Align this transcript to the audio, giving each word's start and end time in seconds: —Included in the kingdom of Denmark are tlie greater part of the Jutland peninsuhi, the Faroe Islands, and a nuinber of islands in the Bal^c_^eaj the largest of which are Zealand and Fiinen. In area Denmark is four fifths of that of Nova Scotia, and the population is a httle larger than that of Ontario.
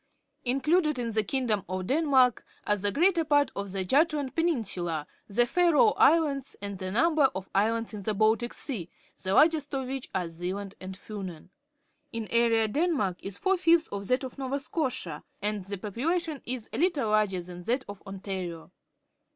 —Included 0.45 0.97
in 0.97 1.11
the 1.11 1.23
kingdom 1.23 1.63
of 1.69 1.85
Denmark 1.85 2.43
are 2.65 2.73
tlie 2.73 2.91
greater 2.91 3.23
part 3.23 3.51
of 3.55 3.71
the 3.71 3.83
Jutland 3.85 4.33
peninsuhi, 4.35 5.05
the 5.27 5.45
Faroe 5.45 5.89
Islands, 5.91 6.55
and 6.59 6.81
a 6.81 6.91
nuinber 6.91 7.29
of 7.35 7.47
islands 7.53 7.93
in 7.93 8.01
the 8.01 8.15
Bal^c_^eaj 8.15 8.87
the 9.21 9.31
largest 9.35 9.75
of 9.75 9.85
which 9.87 10.09
are 10.15 10.27
Zealand 10.27 10.73
and 10.81 10.97
Fiinen. 10.97 11.49
In 12.11 12.27
area 12.31 12.67
Denmark 12.67 13.17
is 13.21 13.37
four 13.37 13.57
fifths 13.57 13.89
of 13.89 14.07
that 14.07 14.23
of 14.23 14.39
Nova 14.39 14.57
Scotia, 14.57 15.23
and 15.39 15.65
the 15.65 15.77
population 15.77 16.41
is 16.45 16.65
a 16.73 16.79
httle 16.79 17.07
larger 17.11 17.41
than 17.43 17.63
that 17.65 17.83
of 17.87 18.01
Ontario. 18.07 18.71